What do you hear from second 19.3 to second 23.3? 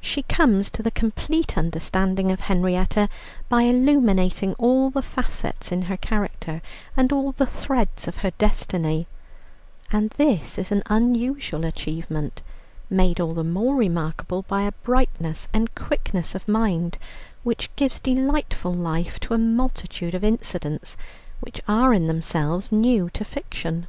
a multitude of incidents which are in themselves new to